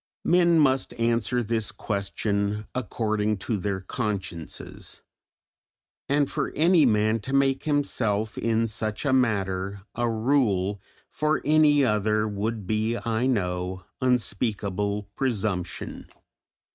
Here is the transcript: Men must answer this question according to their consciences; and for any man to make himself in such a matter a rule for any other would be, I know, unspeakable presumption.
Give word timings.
Men 0.25 0.57
must 0.57 0.95
answer 0.95 1.43
this 1.43 1.71
question 1.71 2.65
according 2.73 3.37
to 3.45 3.55
their 3.55 3.79
consciences; 3.81 5.03
and 6.09 6.27
for 6.27 6.51
any 6.55 6.87
man 6.87 7.19
to 7.19 7.33
make 7.33 7.65
himself 7.65 8.35
in 8.35 8.65
such 8.65 9.05
a 9.05 9.13
matter 9.13 9.83
a 9.93 10.09
rule 10.09 10.81
for 11.11 11.39
any 11.45 11.85
other 11.85 12.27
would 12.27 12.65
be, 12.65 12.97
I 12.97 13.27
know, 13.27 13.83
unspeakable 14.01 15.03
presumption. 15.15 16.09